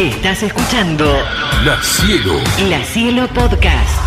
Estás 0.00 0.42
escuchando 0.42 1.04
La 1.62 1.78
Cielo. 1.82 2.32
La 2.70 2.82
Cielo 2.82 3.28
Podcast. 3.34 4.00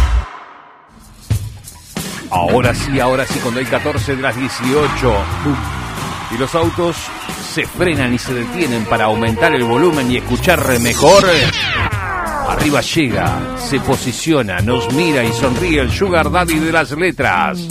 Ahora 2.32 2.74
sí, 2.74 3.00
ahora 3.00 3.28
sí, 3.28 3.38
cuando 3.38 3.60
hay 3.60 3.68
14 3.68 4.16
de 4.16 4.22
las 4.24 4.36
18. 4.36 5.16
Y 6.34 6.38
los 6.40 6.56
autos 6.56 6.96
se 7.54 7.68
frenan 7.68 8.12
y 8.12 8.18
se 8.18 8.34
detienen 8.34 8.86
para 8.86 9.06
aumentar 9.06 9.54
el 9.54 9.66
volumen 9.66 10.10
y 10.10 10.18
escuchar 10.18 10.80
mejor. 10.80 11.26
Arriba 12.50 12.82
llega, 12.82 13.56
se 13.60 13.80
posiciona, 13.80 14.62
nos 14.62 14.92
mira 14.94 15.24
y 15.24 15.32
sonríe 15.32 15.80
el 15.80 15.92
Sugar 15.92 16.32
Daddy 16.32 16.58
de 16.58 16.72
las 16.72 16.90
letras. 16.90 17.68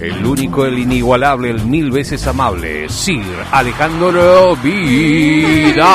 El 0.00 0.26
único, 0.26 0.66
el 0.66 0.78
inigualable, 0.78 1.50
el 1.50 1.64
mil 1.64 1.90
veces 1.90 2.26
amable, 2.26 2.88
Sir 2.88 3.22
Alejandro 3.52 4.56
Vida. 4.56 5.86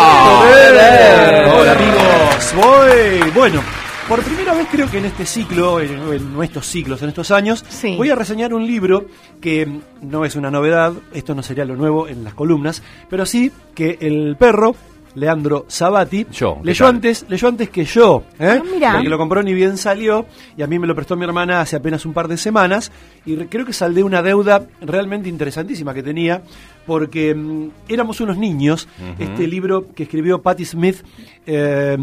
Hola 0.42 1.72
amigos, 1.74 2.56
voy. 2.56 3.32
Bueno, 3.36 3.62
por 4.08 4.22
primera 4.24 4.54
vez 4.54 4.68
creo 4.72 4.90
que 4.90 5.00
en 5.00 5.06
este 5.06 5.26
ciclo, 5.26 5.82
en, 5.82 5.92
en 6.14 6.44
estos 6.44 6.66
ciclos, 6.66 7.02
en 7.02 7.10
estos 7.10 7.30
años, 7.32 7.64
Sí. 7.68 7.96
voy 7.98 8.10
a 8.10 8.16
reseñar 8.16 8.54
un 8.54 8.66
libro 8.66 9.06
que 9.42 9.68
no 10.02 10.24
es 10.24 10.36
una 10.38 10.50
novedad, 10.50 10.94
esto 11.14 11.36
no 11.36 11.44
sería 11.44 11.66
lo 11.66 11.76
nuevo 11.76 12.08
en 12.08 12.24
las 12.24 12.34
columnas, 12.34 12.82
pero 13.10 13.26
sí 13.26 13.52
que 13.76 13.98
el 14.00 14.38
perro, 14.40 14.76
Leandro 15.16 15.66
Sabati, 15.68 16.26
Yo, 16.32 16.58
¿qué 16.62 16.66
leyó 16.68 16.86
tal? 16.86 16.96
antes, 16.96 17.26
leyó 17.30 17.48
antes 17.48 17.70
que 17.70 17.84
yo, 17.86 18.24
¿eh? 18.40 18.60
Ah, 18.60 18.64
mira. 18.72 18.94
porque 18.94 19.10
lo 19.10 19.18
compró 19.18 19.42
ni 19.44 19.54
bien 19.54 19.78
salió 19.78 20.26
y 20.58 20.62
a 20.62 20.68
mí 20.68 20.78
me 20.80 20.88
lo 20.88 20.96
prestó 20.96 21.16
mi 21.16 21.24
hermana 21.26 21.62
hace 21.62 21.76
apenas 21.76 22.06
un 22.06 22.14
par 22.14 22.28
de 22.28 22.38
semanas 22.38 22.92
y 23.26 23.36
re- 23.36 23.48
creo 23.50 23.66
que 23.66 23.74
saldé 23.74 24.04
una 24.04 24.22
deuda 24.22 24.68
realmente 24.82 25.28
interesantísima 25.30 25.94
que 25.94 26.04
tenía 26.04 26.42
porque 26.86 27.34
mm, 27.36 27.70
éramos 27.88 28.20
unos 28.22 28.38
niños, 28.38 28.88
este 29.20 29.48
libro 29.48 29.88
que 29.94 30.04
escribió 30.04 30.42
Patti 30.42 30.66
Smith, 30.66 30.98
eh, 31.46 31.98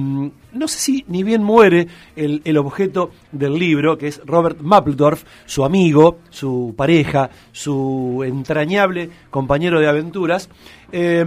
no 0.56 0.68
sé 0.68 0.78
si 0.78 1.04
ni 1.08 1.22
bien 1.22 1.42
muere 1.42 1.86
el, 2.16 2.42
el 2.44 2.56
objeto 2.58 3.10
del 3.32 3.54
libro, 3.58 3.96
que 3.98 4.08
es 4.08 4.20
Robert 4.24 4.60
Mapplethorpe, 4.60 5.22
su 5.44 5.64
amigo, 5.64 6.18
su 6.30 6.74
pareja, 6.76 7.30
su 7.52 8.22
entrañable 8.26 9.10
compañero 9.30 9.80
de 9.80 9.88
aventuras. 9.88 10.48
Eh, 10.92 11.24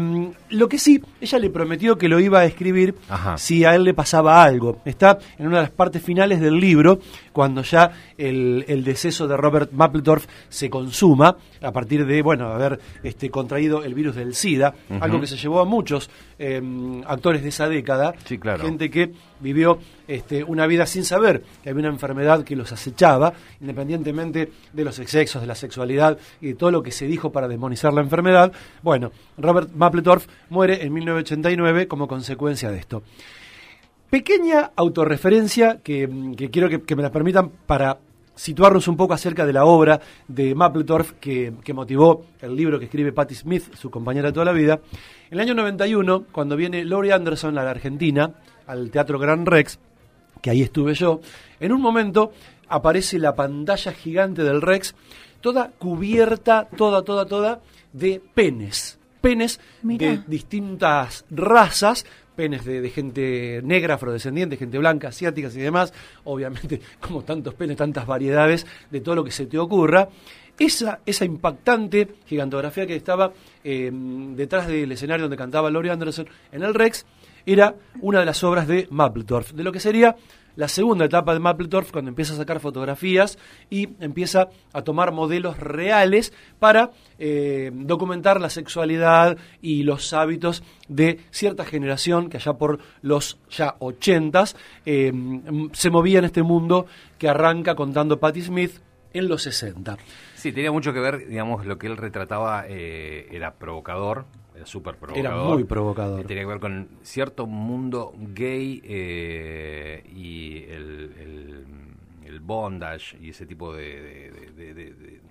lo 0.52 0.70
que 0.70 0.80
sí, 0.80 1.02
ella 1.20 1.38
le 1.38 1.50
prometió 1.50 1.98
que 1.98 2.08
lo 2.08 2.20
iba 2.22 2.40
a 2.40 2.46
escribir 2.46 2.96
Ajá. 3.10 3.38
si 3.38 3.66
a 3.66 3.76
él 3.76 3.84
le 3.84 3.94
pasaba 3.94 4.42
algo. 4.42 4.78
Está 4.86 5.20
en 5.38 5.48
una 5.48 5.58
de 5.58 5.64
las 5.64 5.72
partes 5.72 6.02
finales 6.02 6.40
del 6.40 6.58
libro, 6.60 7.00
cuando 7.34 7.62
ya 7.64 7.92
el, 8.18 8.64
el 8.70 8.84
deceso 8.86 9.28
de 9.28 9.36
Robert 9.36 9.72
Mapplethorpe 9.74 10.28
se 10.48 10.70
consuma, 10.70 11.36
a 11.62 11.72
partir 11.74 12.06
de, 12.06 12.22
bueno, 12.22 12.48
haber 12.48 12.80
este, 13.04 13.30
contraído 13.30 13.84
el 13.84 13.94
virus 13.94 14.16
del 14.16 14.34
SIDA, 14.34 14.74
algo 15.02 15.20
que 15.20 15.28
se 15.28 15.36
llevó 15.36 15.60
a 15.60 15.66
muchos 15.66 16.10
eh, 16.40 16.62
actores 17.06 17.44
de 17.44 17.50
esa 17.50 17.68
década, 17.68 18.14
Sí, 18.26 18.38
claro. 18.38 18.64
gente 18.64 18.90
que 18.90 19.12
vivió 19.40 19.80
este, 20.08 20.44
una 20.44 20.68
vida 20.68 20.86
sin 20.86 21.04
saber 21.04 21.44
que 21.64 21.70
había 21.70 21.82
una 21.82 21.90
enfermedad 21.90 22.44
que 22.44 22.56
los 22.56 22.72
acechaba, 22.72 23.34
independientemente 23.62 24.52
de 24.74 24.84
los 24.84 25.00
excesos, 25.00 25.42
de 25.42 25.48
la 25.48 25.56
sexualidad 25.56 26.18
y 26.42 26.48
de 26.48 26.54
todo 26.56 26.72
lo 26.72 26.84
que 26.84 26.92
se 26.92 27.08
dijo 27.08 27.32
para 27.32 27.48
demonizar 27.48 27.94
la 27.94 28.02
enfermedad. 28.02 28.52
Bueno, 28.82 29.12
Robert 29.38 29.72
Mapplethorpe 29.74 30.26
muere 30.50 30.84
en 30.84 30.94
1989 30.94 31.88
como 31.88 32.08
consecuencia 32.08 32.72
de 32.72 32.80
esto. 32.80 33.04
Pequeña 34.10 34.72
autorreferencia 34.76 35.82
que, 35.84 36.08
mm, 36.08 36.34
quiero 36.34 36.70
que, 36.84 36.96
me 36.96 37.04
la 37.04 37.12
permitan 37.12 37.50
para 37.68 38.00
situarnos 38.34 38.88
un 38.88 38.98
poco 38.98 39.14
acerca 39.14 39.46
de 39.46 39.54
la 39.54 39.66
obra 39.66 40.00
de 40.28 40.56
Mapplethorpe 40.56 41.16
que, 41.20 41.54
que 41.64 41.74
motivó 41.74 42.26
el 42.42 42.56
libro 42.56 42.80
que 42.80 42.86
escribe 42.86 43.12
Patti 43.12 43.36
Smith, 43.36 43.76
su 43.76 43.92
compañera 43.92 44.30
de 44.30 44.34
toda 44.34 44.46
la 44.46 44.54
vida. 44.54 44.80
En 45.30 45.38
el 45.38 45.42
año 45.42 45.54
91, 45.54 46.26
cuando 46.32 46.56
viene 46.56 46.84
Laurie 46.86 47.14
Anderson 47.14 47.58
a 47.60 47.64
la 47.64 47.70
Argentina, 47.70 48.34
al 48.70 48.92
Teatro 48.92 49.18
Gran 49.18 49.48
Rex, 49.48 49.80
que 50.42 50.52
ahí 50.52 50.62
estuve 50.62 50.94
yo, 50.94 51.22
en 51.60 51.74
un 51.74 51.82
momento 51.82 52.32
aparece 52.68 53.18
la 53.18 53.36
pantalla 53.36 53.92
gigante 53.92 54.44
del 54.44 54.62
Rex, 54.62 54.94
toda 55.42 55.72
cubierta, 55.72 56.68
toda, 56.78 57.02
toda, 57.02 57.26
toda, 57.26 57.62
de 57.92 58.22
penes. 58.34 59.00
Penes 59.22 59.60
Mirá. 59.82 60.12
de 60.12 60.24
distintas 60.28 61.26
razas, 61.32 62.06
penes 62.36 62.64
de, 62.64 62.80
de 62.80 62.90
gente 62.92 63.62
negra, 63.64 63.96
afrodescendiente, 63.96 64.56
gente 64.56 64.78
blanca, 64.78 65.10
asiáticas 65.10 65.56
y 65.56 65.60
demás, 65.60 65.92
obviamente 66.24 66.80
como 67.02 67.24
tantos 67.24 67.56
penes, 67.56 67.76
tantas 67.76 68.06
variedades 68.06 68.68
de 68.92 69.02
todo 69.02 69.16
lo 69.16 69.24
que 69.24 69.32
se 69.32 69.48
te 69.48 69.58
ocurra. 69.58 70.10
Esa, 70.60 71.00
esa 71.06 71.24
impactante 71.24 72.08
gigantografía 72.26 72.86
que 72.86 72.96
estaba 72.96 73.32
eh, 73.64 73.90
detrás 73.94 74.68
del 74.68 74.92
escenario 74.92 75.24
donde 75.24 75.38
cantaba 75.38 75.72
Laurie 75.72 75.92
Anderson 75.92 76.28
en 76.52 76.64
el 76.64 76.74
Rex 76.74 77.06
era 77.54 77.76
una 78.02 78.20
de 78.20 78.26
las 78.26 78.44
obras 78.44 78.68
de 78.68 78.88
Mapplethorpe, 78.92 79.54
de 79.54 79.64
lo 79.64 79.72
que 79.72 79.80
sería 79.80 80.16
la 80.56 80.68
segunda 80.68 81.06
etapa 81.06 81.34
de 81.34 81.40
Mapplethorpe 81.40 81.92
cuando 81.92 82.10
empieza 82.10 82.34
a 82.34 82.38
sacar 82.38 82.60
fotografías 82.60 83.40
y 83.70 83.90
empieza 84.02 84.50
a 84.74 84.82
tomar 84.82 85.14
modelos 85.14 85.58
reales 85.58 86.34
para 86.60 86.92
eh, 87.18 87.72
documentar 87.74 88.42
la 88.42 88.50
sexualidad 88.50 89.38
y 89.62 89.84
los 89.84 90.12
hábitos 90.12 90.64
de 90.90 91.22
cierta 91.32 91.64
generación 91.64 92.30
que 92.30 92.38
allá 92.38 92.54
por 92.54 92.80
los 93.02 93.40
ya 93.50 93.76
ochentas 93.80 94.58
eh, 94.86 95.14
se 95.72 95.90
movía 95.90 96.20
en 96.20 96.26
este 96.26 96.44
mundo 96.44 96.88
que 97.18 97.30
arranca 97.30 97.76
contando 97.76 98.20
Patti 98.20 98.42
Smith 98.42 98.82
en 99.14 99.28
los 99.28 99.44
60. 99.44 99.98
Sí, 100.36 100.52
tenía 100.52 100.72
mucho 100.72 100.94
que 100.94 101.00
ver, 101.00 101.28
digamos, 101.28 101.66
lo 101.66 101.78
que 101.78 101.88
él 101.88 101.98
retrataba 101.98 102.66
eh, 102.68 103.28
era 103.32 103.54
provocador, 103.56 104.26
era 104.60 104.66
súper 104.68 104.96
provocador. 104.96 105.26
Era 105.34 105.44
muy 105.44 105.64
provocador. 105.64 106.26
Tenía 106.26 106.44
que 106.44 106.48
ver 106.50 106.60
con 106.60 106.90
cierto 107.02 107.48
mundo 107.48 108.14
gay 108.18 108.82
eh, 108.84 110.04
y 110.14 110.58
el, 110.70 111.14
el, 111.18 111.66
el 112.26 112.40
bondage 112.42 113.18
y 113.22 113.30
ese 113.30 113.46
tipo 113.46 113.74
de, 113.74 113.84
de- 114.02 114.52
de- 114.52 114.74
de- 114.74 114.94
de- 114.94 115.22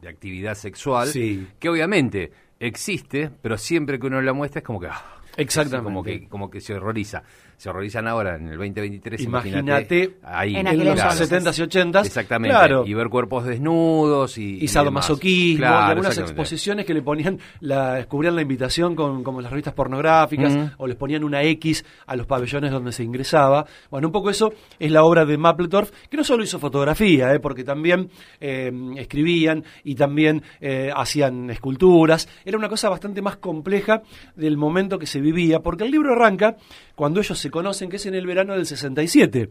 de 0.00 0.08
actividad 0.08 0.54
sexual, 0.54 1.08
Sí. 1.08 1.46
que 1.58 1.68
obviamente 1.68 2.30
existe, 2.60 3.30
pero 3.42 3.56
siempre 3.58 3.98
que 3.98 4.06
uno 4.06 4.20
la 4.20 4.32
muestra 4.32 4.60
es 4.60 4.64
como 4.64 4.78
que... 4.78 4.86
ah, 4.88 5.02
Exactamente. 5.38 5.84
Como 5.84 6.02
que, 6.02 6.28
como 6.28 6.50
que 6.50 6.60
se 6.60 6.74
horroriza. 6.74 7.22
Se 7.56 7.70
horrorizan 7.70 8.06
ahora 8.06 8.36
en 8.36 8.48
el 8.48 8.58
2023. 8.58 9.22
Imagínate 9.22 10.16
ahí. 10.22 10.56
En 10.56 10.66
En 10.66 10.84
los 10.84 11.00
años. 11.00 11.30
70s 11.30 11.58
y 11.58 11.62
80s. 11.62 12.06
Exactamente. 12.06 12.54
Claro. 12.54 12.84
Y 12.86 12.92
ver 12.92 13.08
cuerpos 13.08 13.46
desnudos 13.46 14.36
y. 14.36 14.58
y 14.62 14.68
sadomasoquismo, 14.68 15.64
demás. 15.64 15.70
Claro, 15.70 15.86
y 15.86 15.90
algunas 15.90 16.18
exposiciones 16.18 16.84
que 16.84 16.92
le 16.92 17.02
ponían, 17.02 17.38
la, 17.60 17.94
descubrían 17.94 18.36
la 18.36 18.42
invitación 18.42 18.94
con 18.94 19.24
como 19.24 19.40
las 19.40 19.50
revistas 19.50 19.74
pornográficas, 19.74 20.74
o 20.76 20.86
les 20.86 20.96
ponían 20.96 21.24
una 21.24 21.42
X 21.42 21.84
a 22.06 22.14
los 22.14 22.26
pabellones 22.26 22.70
donde 22.70 22.92
se 22.92 23.02
ingresaba. 23.02 23.64
Bueno, 23.90 24.08
un 24.08 24.12
poco 24.12 24.30
eso 24.30 24.52
es 24.78 24.90
la 24.90 25.04
obra 25.04 25.24
de 25.24 25.38
Mapplethorpe, 25.38 25.92
que 26.10 26.16
no 26.16 26.24
solo 26.24 26.44
hizo 26.44 26.58
fotografía, 26.58 27.32
eh, 27.32 27.40
porque 27.40 27.64
también 27.64 28.10
eh, 28.40 28.70
escribían 28.96 29.64
y 29.82 29.94
también 29.94 30.42
eh, 30.60 30.90
hacían 30.94 31.50
esculturas. 31.50 32.28
Era 32.44 32.58
una 32.58 32.68
cosa 32.68 32.88
bastante 32.88 33.22
más 33.22 33.36
compleja 33.36 34.02
del 34.34 34.56
momento 34.56 34.98
que 34.98 35.06
se 35.06 35.20
vivía, 35.20 35.60
porque 35.60 35.84
el 35.84 35.90
libro 35.90 36.12
arranca 36.12 36.56
cuando 36.94 37.20
ellos 37.20 37.38
se 37.38 37.45
conocen, 37.50 37.88
que 37.88 37.96
es 37.96 38.06
en 38.06 38.14
el 38.14 38.26
verano 38.26 38.54
del 38.54 38.66
67. 38.66 39.48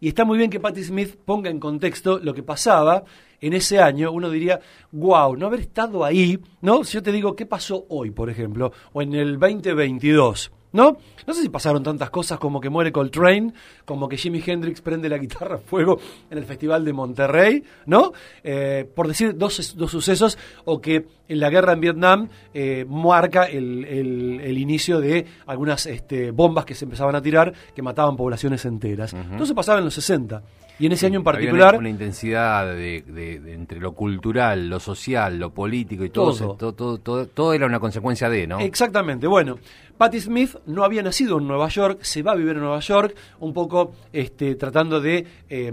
Y 0.00 0.08
está 0.08 0.24
muy 0.24 0.38
bien 0.38 0.50
que 0.50 0.60
Patti 0.60 0.82
Smith 0.82 1.16
ponga 1.24 1.50
en 1.50 1.60
contexto 1.60 2.18
lo 2.18 2.32
que 2.32 2.42
pasaba 2.42 3.04
en 3.40 3.52
ese 3.52 3.80
año. 3.80 4.12
Uno 4.12 4.30
diría, 4.30 4.60
wow, 4.92 5.36
no 5.36 5.46
haber 5.46 5.60
estado 5.60 6.04
ahí, 6.04 6.38
¿no? 6.62 6.84
Si 6.84 6.94
yo 6.94 7.02
te 7.02 7.12
digo, 7.12 7.36
¿qué 7.36 7.46
pasó 7.46 7.84
hoy, 7.88 8.10
por 8.10 8.30
ejemplo? 8.30 8.72
O 8.92 9.02
en 9.02 9.14
el 9.14 9.38
2022, 9.38 10.50
¿no? 10.72 10.96
No 11.26 11.34
sé 11.34 11.42
si 11.42 11.48
pasaron 11.48 11.82
tantas 11.82 12.08
cosas 12.08 12.38
como 12.38 12.60
que 12.60 12.70
muere 12.70 12.92
Coltrane, 12.92 13.52
como 13.84 14.08
que 14.08 14.16
Jimi 14.16 14.42
Hendrix 14.44 14.80
prende 14.80 15.08
la 15.08 15.18
guitarra 15.18 15.56
a 15.56 15.58
fuego 15.58 15.98
en 16.30 16.38
el 16.38 16.44
Festival 16.44 16.84
de 16.84 16.92
Monterrey, 16.92 17.62
¿no? 17.86 18.12
Eh, 18.42 18.88
por 18.94 19.06
decir 19.06 19.36
dos, 19.36 19.76
dos 19.76 19.90
sucesos, 19.90 20.38
o 20.64 20.80
que 20.80 21.04
en 21.30 21.40
la 21.40 21.48
guerra 21.48 21.72
en 21.72 21.80
Vietnam 21.80 22.28
eh, 22.52 22.84
marca 22.88 23.44
el, 23.44 23.84
el- 23.86 24.40
el 24.42 24.58
inicio 24.58 25.00
de 25.00 25.24
algunas 25.46 25.86
este, 25.86 26.30
bombas 26.32 26.64
que 26.64 26.74
se 26.74 26.84
empezaban 26.84 27.14
a 27.14 27.22
tirar 27.22 27.52
que 27.74 27.82
mataban 27.82 28.16
poblaciones 28.16 28.64
enteras. 28.64 29.14
Entonces 29.14 29.54
pasaba 29.54 29.78
en 29.78 29.84
los 29.86 29.94
60. 29.94 30.42
Y 30.78 30.86
en 30.86 30.92
ese 30.92 31.04
año 31.06 31.20
en 31.20 31.28
Había 31.28 31.32
particular... 31.40 31.74
una, 31.74 31.78
una 31.80 31.88
intensidad 31.90 32.66
de, 32.74 33.02
de- 33.06 33.38
de 33.40 33.52
entre 33.52 33.78
lo 33.80 33.92
cultural, 33.92 34.68
lo 34.70 34.80
social, 34.80 35.38
lo 35.38 35.52
político 35.52 36.04
y 36.04 36.10
todo, 36.10 36.26
Todo. 36.32 36.34
se- 36.34 36.58
todo, 36.58 36.72
todo, 36.74 36.98
todo, 36.98 37.26
todo 37.26 37.52
era 37.52 37.66
una 37.66 37.78
consecuencia 37.80 38.30
de, 38.30 38.46
¿no? 38.46 38.60
Exactamente. 38.60 39.26
Bueno, 39.26 39.58
Patti 39.98 40.18
Smith 40.20 40.56
no 40.64 40.82
había 40.82 41.02
nacido 41.02 41.36
en 41.36 41.46
Nueva 41.46 41.68
York, 41.68 41.98
se 42.00 42.22
va 42.22 42.32
a 42.32 42.34
vivir 42.34 42.52
en 42.52 42.60
Nueva 42.60 42.80
York, 42.80 43.14
un 43.40 43.52
poco 43.52 43.92
este, 44.10 44.54
tratando 44.54 45.02
de 45.02 45.26
eh, 45.50 45.70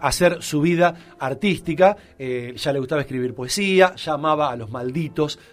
hacer 0.00 0.38
su 0.42 0.62
vida 0.62 0.94
artística. 1.18 1.94
Eh, 2.18 2.54
ya 2.56 2.72
le 2.72 2.78
gustaba 2.78 3.02
escribir 3.02 3.34
poesía, 3.34 3.94
ya 3.96 4.14
amaba 4.14 4.50
a 4.50 4.56
los 4.56 4.70
malditos, 4.70 4.95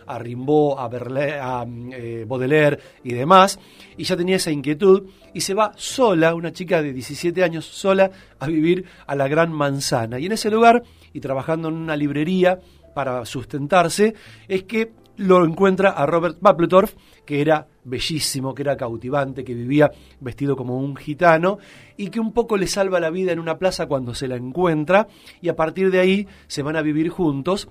a 0.07 0.19
Rimbaud, 0.19 0.79
a, 0.79 0.89
Berle- 0.89 1.39
a 1.39 1.65
eh, 1.95 2.25
Baudelaire 2.27 2.79
y 3.03 3.13
demás. 3.13 3.59
Y 3.97 4.03
ya 4.03 4.15
tenía 4.15 4.37
esa 4.37 4.51
inquietud 4.51 5.09
y 5.33 5.41
se 5.41 5.53
va 5.53 5.73
sola, 5.75 6.33
una 6.35 6.51
chica 6.51 6.81
de 6.81 6.93
17 6.93 7.43
años 7.43 7.65
sola, 7.65 8.09
a 8.39 8.47
vivir 8.47 8.85
a 9.05 9.15
la 9.15 9.27
Gran 9.27 9.51
Manzana. 9.51 10.19
Y 10.19 10.25
en 10.27 10.31
ese 10.31 10.49
lugar, 10.49 10.83
y 11.11 11.19
trabajando 11.19 11.67
en 11.69 11.75
una 11.75 11.95
librería, 11.95 12.59
para 12.93 13.25
sustentarse, 13.25 14.13
es 14.47 14.63
que 14.63 14.91
lo 15.17 15.45
encuentra 15.45 15.91
a 15.91 16.05
Robert 16.05 16.37
Mapplethorpe, 16.41 16.93
que 17.25 17.41
era 17.41 17.67
bellísimo, 17.83 18.53
que 18.53 18.63
era 18.63 18.77
cautivante, 18.77 19.43
que 19.43 19.53
vivía 19.53 19.91
vestido 20.19 20.55
como 20.55 20.77
un 20.77 20.95
gitano 20.95 21.59
y 21.97 22.09
que 22.09 22.19
un 22.19 22.33
poco 22.33 22.57
le 22.57 22.67
salva 22.67 22.99
la 22.99 23.09
vida 23.11 23.31
en 23.31 23.39
una 23.39 23.57
plaza 23.57 23.85
cuando 23.85 24.15
se 24.15 24.27
la 24.27 24.35
encuentra 24.35 25.07
y 25.41 25.49
a 25.49 25.55
partir 25.55 25.91
de 25.91 25.99
ahí 25.99 26.27
se 26.47 26.63
van 26.63 26.75
a 26.75 26.81
vivir 26.81 27.09
juntos. 27.09 27.67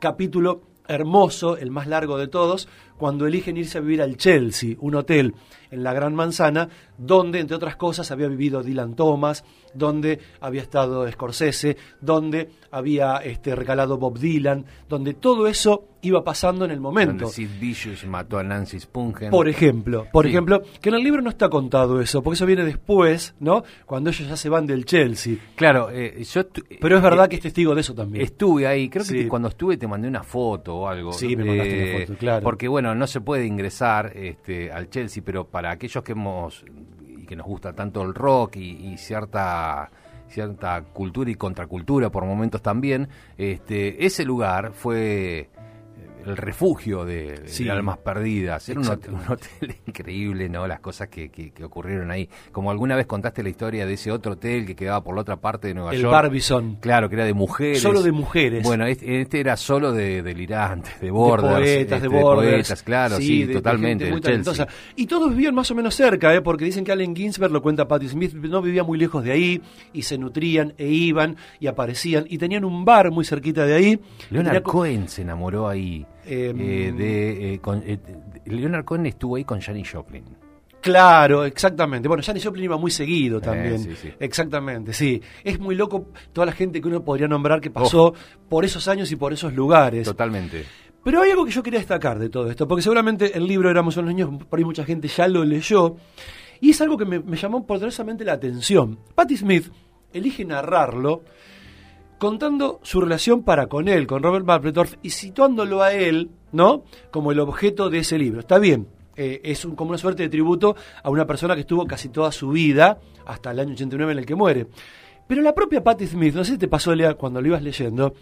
Capítulo 0.00 0.62
hermoso, 0.88 1.56
el 1.56 1.70
más 1.70 1.86
largo 1.86 2.18
de 2.18 2.28
todos, 2.28 2.68
cuando 2.98 3.26
eligen 3.26 3.56
irse 3.56 3.78
a 3.78 3.80
vivir 3.80 4.02
al 4.02 4.16
Chelsea, 4.16 4.76
un 4.80 4.94
hotel 4.94 5.34
en 5.70 5.82
la 5.82 5.92
Gran 5.92 6.14
Manzana, 6.14 6.68
donde, 6.96 7.40
entre 7.40 7.56
otras 7.56 7.74
cosas, 7.74 8.10
había 8.12 8.28
vivido 8.28 8.62
Dylan 8.62 8.94
Thomas, 8.94 9.44
donde 9.74 10.20
había 10.40 10.62
estado 10.62 11.10
Scorsese, 11.10 11.76
donde 12.00 12.50
había 12.70 13.16
este, 13.16 13.56
recalado 13.56 13.98
Bob 13.98 14.18
Dylan, 14.20 14.64
donde 14.88 15.14
todo 15.14 15.48
eso 15.48 15.88
iba 16.02 16.22
pasando 16.22 16.64
en 16.64 16.70
el 16.70 16.78
momento. 16.80 17.24
Donde 17.24 17.34
Sid 17.34 17.48
Vicious 17.58 18.06
mató 18.06 18.38
a 18.38 18.44
Nancy 18.44 18.78
Spungen. 18.78 19.30
Por 19.30 19.48
ejemplo, 19.48 20.06
por 20.12 20.26
Sí. 20.26 20.30
ejemplo, 20.30 20.62
que 20.80 20.90
en 20.90 20.94
el 20.96 21.02
libro 21.02 21.22
no 21.22 21.30
está 21.30 21.48
contado 21.48 22.00
eso, 22.00 22.22
porque 22.22 22.34
eso 22.34 22.46
viene 22.46 22.64
después, 22.64 23.34
¿no? 23.40 23.64
Cuando 23.86 24.10
ellos 24.10 24.28
ya 24.28 24.36
se 24.36 24.48
van 24.48 24.66
del 24.66 24.84
Chelsea. 24.84 25.36
Claro, 25.56 25.88
eh, 25.90 26.22
yo... 26.22 26.42
estu- 26.42 26.64
Pero 26.80 26.96
es 26.98 27.02
verdad 27.02 27.24
eh, 27.24 27.28
que 27.30 27.36
es 27.36 27.42
testigo 27.42 27.74
de 27.74 27.80
eso 27.80 27.94
también. 27.94 28.22
Estuve 28.24 28.66
ahí, 28.68 28.88
creo 28.88 29.02
que 29.04 29.22
Sí. 29.22 29.26
cuando 29.26 29.48
estuve 29.48 29.76
te 29.76 29.88
mandé 29.88 30.06
una 30.06 30.22
foto 30.22 30.76
o 30.76 30.88
algo. 30.88 31.12
Sí, 31.12 31.34
me 31.34 31.44
mandaste 31.44 31.82
una 31.92 32.00
foto, 32.06 32.18
claro. 32.18 32.44
Porque 32.44 32.68
bueno, 32.68 32.83
no 32.92 33.06
se 33.06 33.20
puede 33.20 33.46
ingresar 33.46 34.10
este, 34.16 34.72
al 34.72 34.90
Chelsea, 34.90 35.22
pero 35.24 35.46
para 35.46 35.70
aquellos 35.70 36.02
que 36.02 36.10
hemos 36.10 36.64
y 37.06 37.24
que 37.24 37.36
nos 37.36 37.46
gusta 37.46 37.72
tanto 37.72 38.02
el 38.02 38.14
rock 38.14 38.56
y, 38.56 38.98
cierta 38.98 39.92
cierta 40.28 40.82
cultura 40.82 41.30
y 41.30 41.36
contracultura 41.36 42.10
por 42.10 42.24
momentos 42.24 42.60
también, 42.60 43.08
este, 43.38 44.04
ese 44.04 44.24
lugar 44.24 44.72
fue 44.72 45.48
el 46.26 46.36
refugio 46.36 47.04
de, 47.04 47.38
de 47.40 47.70
almas 47.70 47.98
perdidas. 47.98 48.68
Era 48.68 48.80
un 48.80 48.86
hotel, 48.88 49.10
un 49.14 49.20
Exactamente. 49.20 49.48
hotel 49.58 49.76
increíble, 49.86 50.48
¿no? 50.48 50.66
Las 50.66 50.80
cosas 50.80 51.08
que, 51.08 51.28
que- 51.30 51.50
que 51.52 51.64
ocurrieron 51.64 52.10
ahí. 52.10 52.28
Como 52.52 52.70
alguna 52.70 52.96
vez 52.96 53.06
contaste 53.06 53.42
la 53.42 53.48
historia 53.50 53.86
de 53.86 53.92
ese 53.94 54.10
otro 54.10 54.32
hotel 54.32 54.66
que 54.66 54.74
quedaba 54.74 55.02
por 55.02 55.14
la 55.14 55.20
otra 55.22 55.36
parte 55.36 55.68
de 55.68 55.74
Nueva 55.74 55.92
el 55.94 56.00
York. 56.00 56.12
Barbizon. 56.12 56.76
Claro, 56.80 57.08
que 57.08 57.16
era 57.16 57.24
de 57.24 57.34
mujeres. 57.34 57.80
Solo 57.82 58.02
de 58.02 58.12
mujeres. 58.12 58.62
Bueno, 58.64 58.86
este, 58.86 59.20
este 59.20 59.40
era 59.40 59.56
solo 59.56 59.92
de 59.92 60.22
delirantes, 60.22 61.00
de 61.00 61.10
borders. 61.10 61.52
de 61.58 61.74
poetas, 61.76 62.00
de 62.02 62.06
este, 62.08 62.20
borders. 62.22 62.50
poetas, 62.52 62.82
claro, 62.82 63.16
sí, 63.16 63.40
de- 63.42 63.46
de 63.48 63.54
totalmente. 63.54 64.04
gente 64.04 64.12
muy 64.12 64.20
Chelsea. 64.20 64.52
talentosa. 64.54 64.68
Y 64.96 65.06
todos 65.06 65.30
vivían 65.30 65.54
más 65.54 65.70
o 65.70 65.74
menos 65.74 65.94
cerca, 65.94 66.34
¿eh? 66.34 66.40
porque 66.40 66.64
dicen 66.64 66.84
que 66.84 66.92
Allen 66.92 67.14
Ginsberg, 67.14 67.52
lo 67.52 67.62
cuenta 67.62 67.86
Patti 67.88 68.08
Smith, 68.08 68.32
no 68.34 68.62
vivía 68.62 68.82
muy 68.84 68.98
lejos 68.98 69.22
de 69.24 69.32
ahí, 69.32 69.62
y 69.92 70.02
se 70.02 70.18
nutrían, 70.18 70.74
e 70.78 70.86
iban, 70.88 71.36
y 71.60 71.66
aparecían, 71.66 72.24
y 72.28 72.38
tenían 72.38 72.64
un 72.64 72.84
bar 72.84 73.10
muy 73.10 73.24
cerquita 73.24 73.64
de 73.66 73.74
ahí. 73.74 74.00
Leonard 74.30 74.62
Cohen 74.62 75.08
se 75.08 75.22
enamoró 75.22 75.68
ahí. 75.68 76.06
Em, 76.26 76.60
eh, 76.60 76.92
de, 76.92 77.54
eh, 77.54 77.58
con- 77.60 77.82
eh, 77.84 77.98
Leonard 78.46 78.84
Cohen 78.84 79.06
estuvo 79.06 79.36
ahí 79.36 79.44
con 79.44 79.60
Janis 79.60 79.90
Joplin. 79.90 80.24
Claro, 80.80 81.44
exactamente. 81.46 82.08
Bueno, 82.08 82.22
Janis 82.22 82.44
Joplin 82.44 82.64
iba 82.64 82.76
muy 82.76 82.90
seguido 82.90 83.40
también. 83.40 83.74
Eh, 83.76 83.78
sí, 83.78 83.96
sí. 83.96 84.08
Exactamente, 84.20 84.92
sí. 84.92 85.20
Es 85.42 85.58
muy 85.58 85.74
loco 85.76 86.08
toda 86.32 86.44
la 86.46 86.52
gente 86.52 86.80
que 86.80 86.88
uno 86.88 87.02
podría 87.02 87.26
nombrar 87.26 87.60
que 87.60 87.70
pasó 87.70 88.12
por 88.50 88.66
esos 88.66 88.86
años 88.88 89.10
y 89.10 89.16
por 89.16 89.32
esos 89.32 89.54
lugares. 89.54 90.04
Totalmente. 90.04 90.64
Pero 91.02 91.22
hay 91.22 91.30
algo 91.30 91.44
que 91.46 91.52
yo 91.52 91.62
quería 91.62 91.78
destacar 91.78 92.18
de 92.18 92.28
todo 92.28 92.50
esto, 92.50 92.68
porque 92.68 92.82
seguramente 92.82 93.36
el 93.36 93.46
libro 93.46 93.70
Éramos 93.70 93.96
unos 93.96 94.08
niños, 94.10 94.30
por 94.48 94.58
ahí 94.58 94.64
mucha 94.64 94.84
gente 94.84 95.08
ya 95.08 95.26
lo 95.28 95.42
leyó, 95.44 95.96
y 96.60 96.70
es 96.70 96.80
algo 96.82 96.96
que 96.98 97.04
me, 97.06 97.18
me 97.18 97.36
llamó 97.36 97.66
poderosamente 97.66 98.24
la 98.24 98.34
atención. 98.34 98.98
Patti 99.14 99.36
Smith 99.38 99.70
elige 100.12 100.44
narrarlo 100.44 101.22
contando 102.18 102.80
su 102.82 103.00
relación 103.00 103.42
para 103.42 103.66
con 103.66 103.88
él, 103.88 104.06
con 104.06 104.22
Robert 104.22 104.44
Mapplethorpe, 104.46 104.98
y 105.02 105.10
situándolo 105.10 105.82
a 105.82 105.92
él, 105.92 106.30
¿no? 106.52 106.84
Como 107.10 107.32
el 107.32 107.40
objeto 107.40 107.90
de 107.90 107.98
ese 107.98 108.18
libro. 108.18 108.40
Está 108.40 108.58
bien, 108.58 108.88
eh, 109.16 109.40
es 109.44 109.64
un- 109.64 109.74
como 109.76 109.90
una 109.90 109.98
suerte 109.98 110.22
de 110.22 110.28
tributo 110.28 110.76
a 111.02 111.10
una 111.10 111.26
persona 111.26 111.54
que 111.54 111.62
estuvo 111.62 111.86
casi 111.86 112.08
toda 112.08 112.32
su 112.32 112.50
vida, 112.50 112.98
hasta 113.26 113.50
el 113.50 113.60
año 113.60 113.72
89 113.74 114.12
en 114.12 114.18
el 114.18 114.26
que 114.26 114.34
muere. 114.34 114.66
Pero 115.26 115.42
la 115.42 115.54
propia 115.54 115.82
Patti 115.82 116.06
Smith, 116.06 116.34
no 116.34 116.44
sé 116.44 116.52
si 116.52 116.58
te 116.58 116.68
pasó, 116.68 116.94
Lea, 116.94 117.14
cuando 117.14 117.40
lo 117.40 117.48
ibas 117.48 117.62
leyendo, 117.62 118.14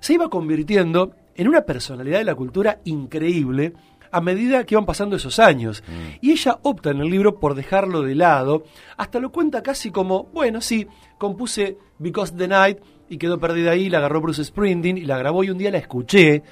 se 0.00 0.14
iba 0.14 0.28
convirtiendo 0.28 1.12
en 1.36 1.48
una 1.48 1.62
personalidad 1.62 2.18
de 2.18 2.24
la 2.24 2.34
cultura 2.34 2.80
increíble 2.84 3.72
a 4.10 4.20
medida 4.20 4.62
que 4.64 4.74
iban 4.74 4.86
pasando 4.86 5.16
esos 5.16 5.38
años. 5.40 5.82
Y 6.20 6.30
ella 6.32 6.58
opta 6.62 6.90
en 6.90 7.00
el 7.00 7.08
libro 7.10 7.40
por 7.40 7.54
dejarlo 7.56 8.02
de 8.02 8.14
lado, 8.14 8.64
hasta 8.96 9.18
lo 9.18 9.32
cuenta 9.32 9.62
casi 9.62 9.90
como, 9.90 10.24
bueno, 10.32 10.60
sí, 10.60 10.86
compuse 11.18 11.78
Because 11.98 12.32
the 12.36 12.46
Night 12.46 12.78
y 13.08 13.18
quedó 13.18 13.38
perdida 13.38 13.72
ahí, 13.72 13.88
la 13.90 13.98
agarró 13.98 14.20
Bruce 14.20 14.44
Springsteen 14.44 14.98
y 14.98 15.02
la 15.02 15.18
grabó 15.18 15.44
y 15.44 15.50
un 15.50 15.58
día 15.58 15.70
la 15.70 15.78
escuché. 15.78 16.42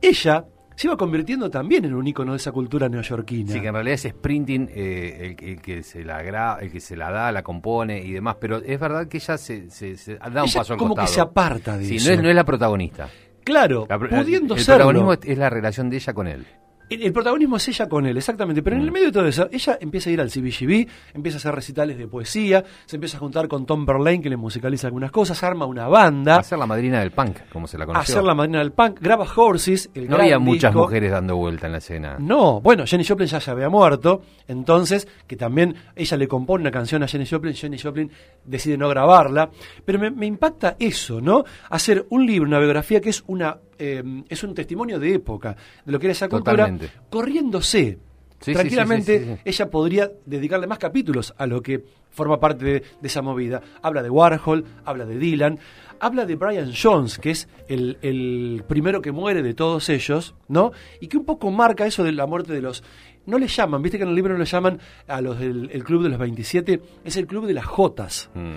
Ella 0.00 0.44
se 0.76 0.86
iba 0.86 0.96
convirtiendo 0.96 1.50
también 1.50 1.84
en 1.84 1.94
un 1.94 2.06
icono 2.06 2.32
de 2.32 2.36
esa 2.36 2.52
cultura 2.52 2.88
neoyorquina. 2.88 3.52
Sí, 3.52 3.60
que 3.60 3.66
en 3.66 3.74
realidad 3.74 3.94
es 3.94 4.02
Sprinting 4.12 4.68
eh, 4.72 5.34
el, 5.38 5.48
el 5.48 5.60
que 5.60 5.82
se 5.82 6.04
la 6.04 6.22
gra- 6.22 6.58
el 6.62 6.70
que 6.70 6.78
se 6.80 6.96
la 6.96 7.10
da, 7.10 7.32
la 7.32 7.42
compone 7.42 7.98
y 8.00 8.12
demás, 8.12 8.36
pero 8.40 8.58
es 8.58 8.78
verdad 8.78 9.08
que 9.08 9.16
ella 9.16 9.36
se, 9.38 9.70
se- 9.70 9.96
se 9.96 10.14
da 10.16 10.42
un 10.44 10.48
Ella 10.48 10.60
paso 10.60 10.72
al 10.74 10.78
como 10.78 10.94
que 10.94 11.06
se 11.08 11.20
aparta 11.20 11.76
de 11.76 11.84
Sí, 11.84 11.96
eso. 11.96 12.08
no 12.10 12.14
es, 12.14 12.22
no 12.22 12.28
es 12.28 12.34
la 12.36 12.44
protagonista. 12.44 13.08
Claro, 13.42 13.86
La 13.88 13.98
pudiendo 13.98 14.54
el 14.54 14.60
serlo. 14.60 14.84
protagonismo 14.86 15.12
es, 15.14 15.18
es 15.24 15.38
la 15.38 15.50
relación 15.50 15.90
de 15.90 15.96
ella 15.96 16.12
con 16.12 16.28
él. 16.28 16.46
El, 16.90 17.02
el 17.02 17.12
protagonismo 17.12 17.56
es 17.56 17.68
ella 17.68 17.88
con 17.88 18.06
él, 18.06 18.16
exactamente. 18.16 18.62
Pero 18.62 18.76
en 18.76 18.82
Mm. 18.82 18.84
el 18.86 18.92
medio 18.92 19.06
de 19.06 19.12
todo 19.12 19.26
eso, 19.26 19.48
ella 19.52 19.78
empieza 19.80 20.10
a 20.10 20.12
ir 20.12 20.20
al 20.20 20.30
CBGB, 20.30 20.86
empieza 21.14 21.36
a 21.36 21.38
hacer 21.38 21.54
recitales 21.54 21.98
de 21.98 22.06
poesía, 22.08 22.64
se 22.86 22.96
empieza 22.96 23.16
a 23.16 23.20
juntar 23.20 23.48
con 23.48 23.66
Tom 23.66 23.84
Verlaine, 23.84 24.22
que 24.22 24.30
le 24.30 24.36
musicaliza 24.36 24.86
algunas 24.86 25.10
cosas, 25.10 25.42
arma 25.42 25.66
una 25.66 25.86
banda, 25.88 26.36
a 26.38 26.42
ser 26.42 26.58
la 26.58 26.66
madrina 26.66 27.00
del 27.00 27.10
punk, 27.10 27.38
como 27.52 27.66
se 27.66 27.76
la 27.78 27.84
a 27.84 27.86
conoció. 27.88 28.14
hacer 28.14 28.24
la 28.24 28.34
madrina 28.34 28.58
del 28.60 28.72
punk, 28.72 29.00
graba 29.00 29.26
Horses, 29.36 29.90
el 29.94 30.04
no 30.04 30.10
gran 30.16 30.20
había 30.22 30.38
muchas 30.38 30.72
disco. 30.72 30.84
mujeres 30.86 31.10
dando 31.10 31.36
vuelta 31.36 31.66
en 31.66 31.72
la 31.72 31.78
escena. 31.78 32.16
No, 32.18 32.60
bueno, 32.60 32.84
Jenny 32.86 33.04
Joplin 33.04 33.28
ya 33.28 33.40
se 33.40 33.50
había 33.50 33.68
muerto, 33.68 34.22
entonces 34.46 35.06
que 35.26 35.36
también 35.36 35.74
ella 35.94 36.16
le 36.16 36.26
compone 36.28 36.62
una 36.62 36.70
canción 36.70 37.02
a 37.02 37.08
Jenny 37.08 37.26
Joplin, 37.26 37.54
Jenny 37.54 37.78
Joplin 37.78 38.10
decide 38.44 38.76
no 38.78 38.88
grabarla, 38.88 39.50
pero 39.84 39.98
me, 39.98 40.10
me 40.10 40.26
impacta 40.26 40.76
eso, 40.78 41.20
¿no? 41.20 41.44
Hacer 41.70 42.06
un 42.10 42.26
libro, 42.26 42.48
una 42.48 42.58
biografía 42.58 43.00
que 43.00 43.10
es 43.10 43.22
una 43.26 43.58
eh, 43.78 44.02
es 44.28 44.42
un 44.42 44.54
testimonio 44.54 44.98
de 44.98 45.14
época 45.14 45.56
de 45.84 45.92
lo 45.92 45.98
que 45.98 46.06
era 46.06 46.12
esa 46.12 46.28
cultura, 46.28 46.56
Totalmente. 46.66 46.90
corriéndose. 47.10 47.98
Sí, 48.40 48.52
Tranquilamente 48.52 49.18
sí, 49.18 49.24
sí, 49.24 49.34
sí. 49.34 49.40
ella 49.44 49.68
podría 49.68 50.12
dedicarle 50.24 50.68
más 50.68 50.78
capítulos 50.78 51.34
a 51.38 51.46
lo 51.46 51.60
que 51.60 51.82
forma 52.10 52.38
parte 52.38 52.64
de, 52.64 52.72
de 52.80 53.08
esa 53.08 53.20
movida. 53.20 53.60
Habla 53.82 54.00
de 54.02 54.10
Warhol, 54.10 54.64
habla 54.84 55.06
de 55.06 55.18
Dylan, 55.18 55.58
habla 55.98 56.24
de 56.24 56.36
Brian 56.36 56.72
Jones, 56.72 57.18
que 57.18 57.30
es 57.30 57.48
el, 57.68 57.98
el 58.00 58.62
primero 58.68 59.02
que 59.02 59.10
muere 59.10 59.42
de 59.42 59.54
todos 59.54 59.88
ellos, 59.88 60.36
¿no? 60.46 60.70
Y 61.00 61.08
que 61.08 61.16
un 61.16 61.24
poco 61.24 61.50
marca 61.50 61.84
eso 61.84 62.04
de 62.04 62.12
la 62.12 62.26
muerte 62.26 62.52
de 62.52 62.62
los... 62.62 62.84
No 63.26 63.38
le 63.38 63.48
llaman, 63.48 63.82
viste 63.82 63.98
que 63.98 64.04
en 64.04 64.10
el 64.10 64.14
libro 64.14 64.32
no 64.34 64.38
le 64.38 64.44
llaman 64.46 64.78
a 65.08 65.20
los 65.20 65.38
del 65.40 65.68
el 65.72 65.82
club 65.82 66.04
de 66.04 66.08
los 66.10 66.18
27, 66.20 66.80
es 67.04 67.16
el 67.16 67.26
club 67.26 67.44
de 67.46 67.54
las 67.54 67.66
Jotas. 67.66 68.30
Mm. 68.34 68.54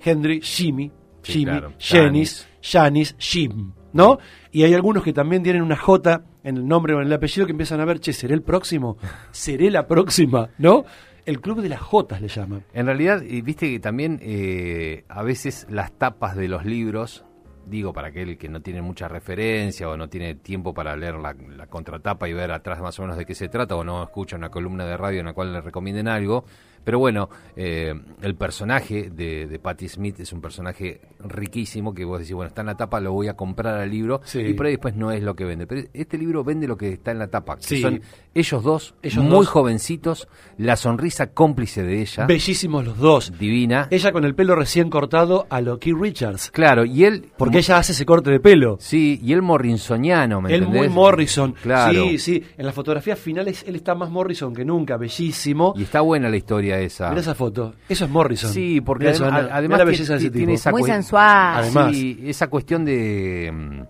Henry, 0.00 0.40
Jimmy, 0.42 0.92
Sí, 1.22 1.32
Jimmy, 1.32 1.44
claro. 1.52 1.72
Janis, 1.80 2.46
Janis, 2.62 3.16
Jim, 3.18 3.72
¿no? 3.94 4.18
Y 4.52 4.64
hay 4.64 4.74
algunos 4.74 5.02
que 5.02 5.14
también 5.14 5.42
tienen 5.42 5.62
una 5.62 5.76
J 5.76 6.22
en 6.42 6.58
el 6.58 6.68
nombre 6.68 6.94
o 6.94 7.00
en 7.00 7.06
el 7.06 7.12
apellido 7.12 7.46
que 7.46 7.52
empiezan 7.52 7.80
a 7.80 7.86
ver, 7.86 8.00
che, 8.00 8.12
¿seré 8.12 8.34
el 8.34 8.42
próximo? 8.42 8.98
¿Seré 9.30 9.70
la 9.70 9.86
próxima? 9.86 10.50
¿No? 10.58 10.84
El 11.24 11.40
club 11.40 11.62
de 11.62 11.70
las 11.70 11.80
Jotas 11.80 12.20
le 12.20 12.28
llaman. 12.28 12.64
En 12.74 12.84
realidad, 12.84 13.22
viste 13.22 13.70
que 13.70 13.80
también 13.80 14.18
eh, 14.20 15.04
a 15.08 15.22
veces 15.22 15.66
las 15.70 15.92
tapas 15.92 16.36
de 16.36 16.48
los 16.48 16.66
libros, 16.66 17.24
digo 17.66 17.94
para 17.94 18.08
aquel 18.08 18.36
que 18.36 18.50
no 18.50 18.60
tiene 18.60 18.82
mucha 18.82 19.08
referencia 19.08 19.88
o 19.88 19.96
no 19.96 20.08
tiene 20.08 20.34
tiempo 20.34 20.74
para 20.74 20.94
leer 20.96 21.14
la, 21.14 21.34
la 21.56 21.66
contratapa 21.66 22.28
y 22.28 22.34
ver 22.34 22.52
atrás 22.52 22.82
más 22.82 22.98
o 22.98 23.02
menos 23.02 23.16
de 23.16 23.24
qué 23.24 23.34
se 23.34 23.48
trata 23.48 23.74
o 23.74 23.84
no 23.84 24.02
escucha 24.02 24.36
una 24.36 24.50
columna 24.50 24.84
de 24.84 24.98
radio 24.98 25.20
en 25.20 25.26
la 25.26 25.32
cual 25.32 25.52
le 25.52 25.62
recomienden 25.62 26.08
algo, 26.08 26.44
pero 26.84 26.98
bueno, 26.98 27.28
eh, 27.56 27.94
el 28.22 28.34
personaje 28.36 29.10
de, 29.10 29.46
de 29.46 29.58
Patti 29.58 29.88
Smith 29.88 30.20
es 30.20 30.32
un 30.32 30.40
personaje 30.40 31.00
riquísimo 31.20 31.94
que 31.94 32.04
vos 32.04 32.20
decís, 32.20 32.34
bueno, 32.34 32.48
está 32.48 32.60
en 32.60 32.66
la 32.68 32.76
tapa, 32.76 33.00
lo 33.00 33.12
voy 33.12 33.28
a 33.28 33.34
comprar 33.34 33.74
al 33.80 33.90
libro 33.90 34.20
Sí. 34.24 34.40
y 34.40 34.54
por 34.54 34.66
ahí 34.66 34.72
después 34.72 34.94
no 34.94 35.10
es 35.10 35.22
lo 35.22 35.34
que 35.34 35.44
vende. 35.44 35.66
Pero 35.66 35.82
este 35.92 36.18
libro 36.18 36.44
vende 36.44 36.66
lo 36.66 36.76
que 36.76 36.92
está 36.92 37.10
en 37.10 37.18
la 37.18 37.28
tapa, 37.28 37.56
que 37.56 37.62
Sí. 37.62 37.80
son 37.80 38.00
ellos 38.34 38.62
dos, 38.62 38.94
Ellos 39.02 39.24
muy 39.24 39.30
dos. 39.38 39.48
jovencitos, 39.48 40.28
la 40.58 40.76
sonrisa 40.76 41.28
cómplice 41.32 41.82
de 41.82 42.00
ella, 42.02 42.26
Bellísimos 42.26 42.84
los 42.84 42.98
dos. 42.98 43.32
divina. 43.38 43.88
Ella 43.90 44.12
con 44.12 44.24
el 44.24 44.34
pelo 44.34 44.54
recién 44.54 44.90
cortado 44.90 45.46
a 45.50 45.60
lo 45.60 45.78
Keith 45.78 45.96
Richards. 45.98 46.50
Claro, 46.50 46.84
y 46.84 47.04
él... 47.04 47.30
Porque 47.36 47.58
ella 47.58 47.78
hace 47.78 47.92
ese 47.92 48.04
corte 48.06 48.30
de 48.30 48.40
pelo. 48.40 48.76
Sí, 48.80 49.20
y 49.22 49.32
él 49.32 49.42
morrinsoniano, 49.42 50.40
¿me 50.40 50.54
Él 50.54 50.66
muy 50.66 50.88
Morrison. 50.88 51.54
Claro. 51.62 51.92
Sí, 52.04 52.18
sí. 52.18 52.42
En 52.58 52.66
las 52.66 52.74
fotografías 52.74 53.18
finales 53.18 53.64
él 53.66 53.76
está 53.76 53.94
más 53.94 54.10
Morrison 54.10 54.54
que 54.54 54.64
nunca, 54.64 54.96
bellísimo. 54.96 55.74
Y 55.76 55.82
está 55.84 56.00
buena 56.00 56.28
la 56.28 56.36
historia 56.36 56.73
esa. 56.80 57.08
Mira 57.10 57.20
esa 57.20 57.34
foto. 57.34 57.74
Eso 57.88 58.04
es 58.04 58.10
Morrison. 58.10 58.50
Sí, 58.52 58.80
porque 58.80 59.10
adem- 59.12 59.48
además 59.50 59.78
la 59.78 59.84
que 59.84 59.90
belleza 59.90 60.12
de 60.14 60.18
ese 60.18 60.28
ti- 60.30 60.32
tiene 60.38 60.52
tipo. 60.52 60.54
esa 60.56 60.70
Muy 60.70 60.82
sensual. 60.84 61.56
Además. 61.56 61.92
Sí, 61.96 62.20
esa 62.24 62.48
cuestión 62.48 62.84
de 62.84 63.50
mm, 63.52 63.82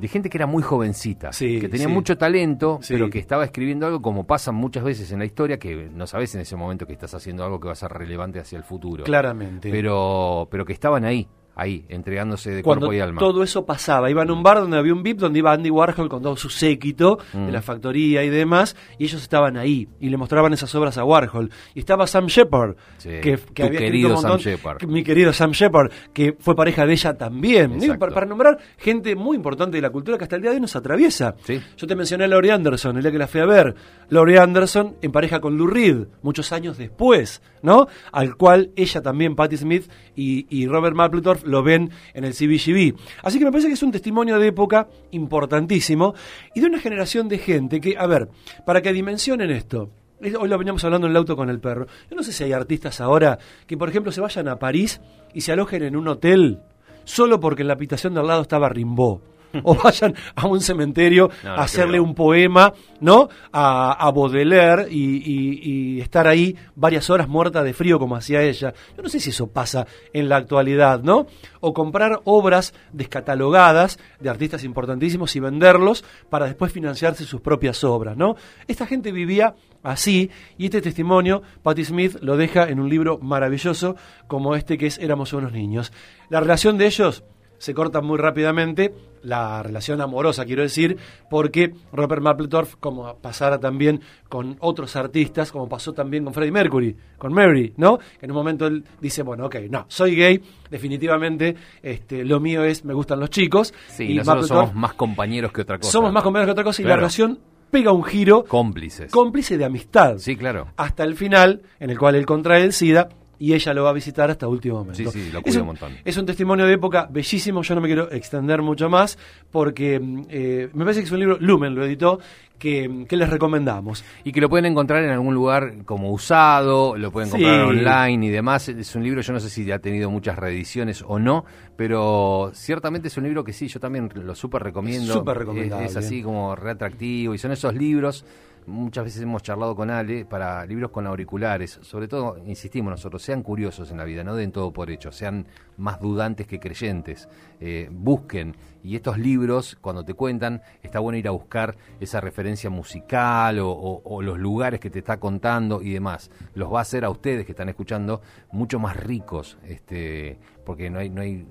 de 0.00 0.06
gente 0.06 0.30
que 0.30 0.38
era 0.38 0.46
muy 0.46 0.62
jovencita, 0.62 1.32
Sí, 1.32 1.58
que 1.60 1.68
tenía 1.68 1.88
sí. 1.88 1.92
mucho 1.92 2.16
talento, 2.16 2.78
Sí. 2.82 2.94
pero 2.94 3.10
que 3.10 3.18
estaba 3.18 3.44
escribiendo 3.44 3.84
algo 3.84 4.00
como 4.00 4.28
pasa 4.28 4.52
muchas 4.52 4.84
veces 4.84 5.10
en 5.10 5.18
la 5.18 5.24
historia, 5.24 5.58
que 5.58 5.90
no 5.92 6.06
sabes 6.06 6.32
en 6.36 6.40
ese 6.42 6.54
momento 6.54 6.86
que 6.86 6.92
estás 6.92 7.14
haciendo 7.14 7.42
algo 7.44 7.58
que 7.58 7.66
va 7.66 7.72
a 7.72 7.76
ser 7.76 7.90
relevante 7.90 8.38
hacia 8.38 8.58
el 8.58 8.62
futuro. 8.62 9.02
Claramente. 9.02 9.70
Pero, 9.72 10.46
pero 10.52 10.64
que 10.64 10.72
estaban 10.72 11.04
ahí, 11.04 11.26
ahí, 11.58 11.84
entregándose 11.90 12.50
de 12.50 12.62
Cuando 12.62 12.86
cuerpo 12.86 12.94
y 12.96 13.00
alma. 13.00 13.18
todo 13.18 13.42
eso 13.42 13.66
pasaba, 13.66 14.08
iban 14.10 14.30
a 14.30 14.32
un 14.32 14.42
bar 14.42 14.60
donde 14.60 14.78
había 14.78 14.94
un 14.94 15.02
VIP 15.02 15.18
donde 15.18 15.40
iba 15.40 15.52
Andy 15.52 15.68
Warhol 15.70 16.08
con 16.08 16.22
todo 16.22 16.36
su 16.36 16.48
séquito 16.48 17.18
Mm. 17.34 17.46
de 17.46 17.52
la 17.52 17.60
factoría 17.62 18.24
y 18.24 18.30
demás, 18.30 18.76
y 18.98 19.04
ellos 19.04 19.20
estaban 19.20 19.56
ahí 19.56 19.88
y 20.00 20.08
le 20.08 20.16
mostraban 20.16 20.52
esas 20.54 20.74
obras 20.74 20.96
a 20.98 21.04
Warhol. 21.04 21.50
Y 21.74 21.80
estaba 21.80 22.06
Sam 22.06 22.26
Shepard, 22.26 22.76
Sí, 22.96 23.10
que, 23.20 23.38
había 23.62 23.78
querido 23.80 24.08
un 24.10 24.14
montón, 24.14 24.40
Sam 24.40 24.52
Shepard. 24.52 24.78
que- 24.78 24.86
mi 24.86 25.02
querido 25.02 25.32
Sam 25.32 25.50
Shepard, 25.50 25.90
que 26.14 26.36
fue 26.38 26.54
pareja 26.54 26.86
de 26.86 26.92
ella 26.92 27.18
también. 27.18 27.78
Para 27.98 28.24
nombrar 28.26 28.58
gente 28.78 29.16
muy 29.16 29.36
importante 29.36 29.76
de 29.76 29.82
la 29.82 29.90
cultura 29.90 30.16
que 30.16 30.24
hasta 30.24 30.36
el 30.36 30.42
día 30.42 30.50
de 30.52 30.56
hoy 30.56 30.60
nos 30.62 30.76
atraviesa. 30.76 31.34
Sí. 31.44 31.60
Yo 31.76 31.86
te 31.86 31.96
mencioné 31.96 32.24
a 32.24 32.28
Laurie 32.28 32.52
Anderson, 32.52 32.96
el 32.96 33.02
día 33.02 33.10
que 33.12 33.18
la 33.18 33.26
fui 33.26 33.40
a 33.40 33.46
ver. 33.46 33.74
Laurie 34.10 34.38
Anderson 34.38 34.96
en 35.02 35.10
pareja 35.12 35.40
con 35.40 35.56
Lou 35.58 35.66
Reed, 35.66 36.06
muchos 36.22 36.52
años 36.52 36.78
después, 36.78 37.42
¿no? 37.62 37.88
Al 38.12 38.36
cual 38.36 38.70
ella 38.76 39.02
también, 39.02 39.34
Patti 39.34 39.56
Smith 39.56 39.90
y, 40.14 40.46
y 40.48 40.66
Robert 40.66 40.94
Mapplethorpe, 40.94 41.47
lo 41.48 41.62
ven 41.62 41.90
en 42.14 42.24
el 42.24 42.34
CBGB. 42.34 42.94
Así 43.22 43.38
que 43.38 43.44
me 43.44 43.50
parece 43.50 43.68
que 43.68 43.74
es 43.74 43.82
un 43.82 43.92
testimonio 43.92 44.38
de 44.38 44.48
época 44.48 44.88
importantísimo 45.10 46.14
y 46.54 46.60
de 46.60 46.66
una 46.66 46.78
generación 46.78 47.28
de 47.28 47.38
gente 47.38 47.80
que, 47.80 47.96
a 47.98 48.06
ver, 48.06 48.28
para 48.64 48.82
que 48.82 48.92
dimensionen 48.92 49.50
esto. 49.50 49.90
Hoy 50.20 50.48
lo 50.48 50.58
veníamos 50.58 50.82
hablando 50.84 51.06
en 51.06 51.12
el 51.12 51.16
auto 51.16 51.36
con 51.36 51.48
el 51.48 51.60
perro. 51.60 51.86
Yo 52.10 52.16
no 52.16 52.22
sé 52.22 52.32
si 52.32 52.44
hay 52.44 52.52
artistas 52.52 53.00
ahora 53.00 53.38
que, 53.66 53.76
por 53.76 53.88
ejemplo, 53.88 54.10
se 54.10 54.20
vayan 54.20 54.48
a 54.48 54.58
París 54.58 55.00
y 55.32 55.42
se 55.42 55.52
alojen 55.52 55.82
en 55.84 55.96
un 55.96 56.08
hotel 56.08 56.60
solo 57.04 57.40
porque 57.40 57.62
en 57.62 57.68
la 57.68 57.74
habitación 57.74 58.14
de 58.14 58.20
al 58.20 58.26
lado 58.26 58.42
estaba 58.42 58.68
Rimbaud. 58.68 59.20
o 59.62 59.74
vayan 59.74 60.14
a 60.36 60.46
un 60.46 60.60
cementerio 60.60 61.30
No, 61.42 61.50
a 61.52 61.62
hacerle 61.62 61.92
creo. 61.92 62.02
un 62.04 62.14
poema, 62.14 62.72
¿no? 63.00 63.28
A, 63.52 63.92
a 63.92 64.10
Baudelaire 64.10 64.86
y, 64.90 65.16
y- 65.16 65.60
y 65.96 66.00
estar 66.00 66.26
ahí 66.28 66.56
varias 66.76 67.08
horas 67.10 67.28
muerta 67.28 67.62
de 67.62 67.72
frío 67.72 67.98
como 67.98 68.16
hacía 68.16 68.42
ella. 68.42 68.74
Yo 68.96 69.02
no 69.02 69.08
sé 69.08 69.20
si 69.20 69.30
eso 69.30 69.46
pasa 69.48 69.86
en 70.12 70.28
la 70.28 70.36
actualidad, 70.36 71.02
¿no? 71.02 71.26
O 71.60 71.72
comprar 71.72 72.20
obras 72.24 72.74
descatalogadas 72.92 73.98
de 74.20 74.30
artistas 74.30 74.64
importantísimos 74.64 75.34
y 75.36 75.40
venderlos 75.40 76.04
para 76.30 76.46
después 76.46 76.72
financiarse 76.72 77.24
sus 77.24 77.40
propias 77.40 77.82
obras, 77.84 78.16
¿no? 78.16 78.36
Esta 78.66 78.86
gente 78.86 79.12
vivía 79.12 79.54
así 79.82 80.30
y 80.56 80.66
este 80.66 80.80
testimonio 80.82 81.42
Patti 81.62 81.84
Smith 81.84 82.16
lo 82.20 82.36
deja 82.36 82.68
en 82.68 82.80
un 82.80 82.88
libro 82.88 83.18
maravilloso 83.18 83.96
como 84.26 84.54
este 84.56 84.76
que 84.78 84.86
es 84.86 84.98
Éramos 84.98 85.32
unos 85.32 85.52
niños. 85.52 85.92
La 86.28 86.40
relación 86.40 86.78
de 86.78 86.86
ellos 86.86 87.24
se 87.58 87.74
corta 87.74 88.00
muy 88.00 88.18
rápidamente 88.18 88.94
la 89.22 89.62
relación 89.64 90.00
amorosa, 90.00 90.44
quiero 90.44 90.62
decir, 90.62 90.96
porque 91.28 91.72
Robert 91.92 92.22
Mapplethorpe, 92.22 92.74
como 92.78 93.16
pasara 93.16 93.58
también 93.58 94.00
con 94.28 94.56
otros 94.60 94.94
artistas, 94.94 95.50
como 95.50 95.68
pasó 95.68 95.92
también 95.92 96.22
con 96.24 96.32
Freddie 96.32 96.52
Mercury, 96.52 96.96
con 97.18 97.32
Mary, 97.32 97.74
¿no? 97.76 97.98
Que 97.98 98.26
en 98.26 98.30
un 98.30 98.36
momento 98.36 98.66
él 98.68 98.84
dice, 99.00 99.22
bueno, 99.24 99.46
ok, 99.46 99.56
no, 99.70 99.86
soy 99.88 100.14
gay, 100.14 100.40
definitivamente, 100.70 101.56
este, 101.82 102.24
lo 102.24 102.38
mío 102.40 102.62
es, 102.64 102.84
me 102.84 102.94
gustan 102.94 103.18
los 103.20 103.30
chicos. 103.30 103.74
Sí, 103.88 104.04
y 104.12 104.14
nosotros 104.14 104.46
somos 104.48 104.74
más 104.74 104.94
compañeros 104.94 105.52
que 105.52 105.62
otra 105.62 105.78
cosa. 105.78 105.90
somos 105.90 106.12
más 106.12 106.22
compañeros 106.22 106.46
que 106.48 106.52
otra 106.52 106.64
cosa 106.64 106.82
y 106.82 106.84
la 106.84 106.96
relación 106.96 107.38
pega 107.72 107.92
un 107.92 108.04
giro 108.04 108.44
Cómplices. 108.44 109.10
cómplice 109.12 109.58
de 109.58 109.64
amistad 109.64 110.16
Sí, 110.18 110.36
claro. 110.36 110.68
hasta 110.76 111.04
el 111.04 111.16
final, 111.16 111.62
en 111.80 111.90
el 111.90 111.98
cual 111.98 112.14
él 112.14 112.24
contrae 112.24 112.62
el 112.64 112.72
SIDA 112.72 113.08
y 113.38 113.52
ella 113.54 113.72
lo 113.74 113.84
va 113.84 113.90
a 113.90 113.92
visitar 113.92 114.30
hasta 114.30 114.48
último 114.48 114.78
momento. 114.78 115.10
Sí, 115.10 115.24
sí, 115.24 115.30
lo 115.30 115.38
es, 115.38 115.44
cuida 115.44 115.56
un, 115.56 115.60
un 115.62 115.66
montón. 115.68 115.92
es 116.04 116.16
un 116.16 116.26
testimonio 116.26 116.66
de 116.66 116.72
época 116.74 117.08
bellísimo, 117.10 117.62
yo 117.62 117.74
no 117.74 117.80
me 117.80 117.86
quiero 117.88 118.10
extender 118.10 118.62
mucho 118.62 118.88
más, 118.88 119.18
porque 119.50 120.00
eh, 120.28 120.68
me 120.72 120.84
parece 120.84 121.00
que 121.00 121.06
es 121.06 121.12
un 121.12 121.20
libro, 121.20 121.36
Lumen 121.40 121.74
lo 121.74 121.84
editó, 121.84 122.18
que, 122.58 123.04
que 123.08 123.16
les 123.16 123.30
recomendamos. 123.30 124.04
Y 124.24 124.32
que 124.32 124.40
lo 124.40 124.48
pueden 124.48 124.66
encontrar 124.66 125.04
en 125.04 125.10
algún 125.10 125.32
lugar 125.32 125.84
como 125.84 126.10
usado, 126.10 126.96
lo 126.96 127.12
pueden 127.12 127.30
comprar 127.30 127.54
Sí. 127.54 127.78
online 127.78 128.26
y 128.26 128.30
demás. 128.30 128.68
Es 128.68 128.96
un 128.96 129.04
libro, 129.04 129.20
yo 129.20 129.32
no 129.32 129.38
sé 129.38 129.48
si 129.48 129.70
ha 129.70 129.78
tenido 129.78 130.10
muchas 130.10 130.36
reediciones 130.36 131.04
o 131.06 131.20
no, 131.20 131.44
pero 131.76 132.50
ciertamente 132.54 133.06
es 133.06 133.16
un 133.16 133.24
libro 133.24 133.44
que 133.44 133.52
sí, 133.52 133.68
yo 133.68 133.78
también 133.78 134.10
lo 134.14 134.34
súper 134.34 134.64
recomiendo. 134.64 135.12
Súper 135.12 135.38
recomendable. 135.38 135.86
Es, 135.86 135.92
es 135.92 135.96
así 135.98 136.20
como 136.22 136.56
re 136.56 136.72
atractivo 136.72 137.32
y 137.32 137.38
son 137.38 137.52
esos 137.52 137.72
libros. 137.74 138.24
Muchas 138.68 139.04
veces 139.04 139.22
hemos 139.22 139.42
charlado 139.42 139.74
con 139.74 139.90
Ale 139.90 140.26
para 140.26 140.64
libros 140.66 140.90
con 140.90 141.06
auriculares. 141.06 141.78
Sobre 141.82 142.06
todo, 142.06 142.36
insistimos 142.46 142.90
nosotros, 142.90 143.22
sean 143.22 143.42
curiosos 143.42 143.90
en 143.90 143.96
la 143.96 144.04
vida, 144.04 144.22
no 144.22 144.34
den 144.36 144.52
todo 144.52 144.72
por 144.72 144.90
hecho, 144.90 145.10
sean 145.10 145.46
más 145.78 146.00
dudantes 146.00 146.46
que 146.46 146.60
creyentes. 146.60 147.28
Eh, 147.60 147.88
busquen. 147.90 148.54
Y 148.82 148.94
estos 148.94 149.18
libros, 149.18 149.76
cuando 149.80 150.04
te 150.04 150.12
cuentan, 150.14 150.60
está 150.82 150.98
bueno 151.00 151.16
ir 151.18 151.26
a 151.28 151.30
buscar 151.30 151.76
esa 151.98 152.20
referencia 152.20 152.68
musical 152.68 153.58
o, 153.58 153.70
o- 153.70 154.02
o 154.04 154.22
los 154.22 154.38
lugares 154.38 154.80
que 154.80 154.90
te 154.90 154.98
está 154.98 155.18
contando 155.18 155.80
y 155.82 155.92
demás. 155.92 156.30
Los 156.54 156.72
va 156.72 156.80
a 156.80 156.82
hacer 156.82 157.04
a 157.06 157.10
ustedes 157.10 157.46
que 157.46 157.52
están 157.52 157.68
escuchando 157.70 158.20
mucho 158.52 158.78
más 158.78 158.96
ricos, 158.96 159.58
este, 159.64 160.38
porque 160.66 160.90
no 160.90 160.98
hay, 160.98 161.08
no 161.10 161.22
hay 161.22 161.46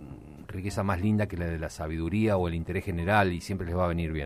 riqueza 0.47 0.83
más 0.83 1.01
linda 1.01 1.27
que 1.27 1.35
la 1.35 1.47
de 1.47 1.57
la 1.59 1.69
sabiduría 1.69 2.37
o 2.37 2.47
el 2.47 2.53
interés 2.53 2.85
general 2.85 3.33
y 3.33 3.41
siempre 3.41 3.65
les 3.67 3.75
va 3.75 3.85
a 3.85 3.87
venir 3.89 4.11
bien. 4.13 4.25